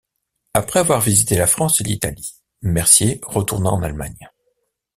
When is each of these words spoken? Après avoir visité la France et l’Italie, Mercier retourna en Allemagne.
Après 0.55 0.79
avoir 0.79 0.99
visité 0.99 1.37
la 1.37 1.45
France 1.45 1.79
et 1.79 1.83
l’Italie, 1.83 2.41
Mercier 2.63 3.19
retourna 3.21 3.69
en 3.69 3.83
Allemagne. 3.83 4.31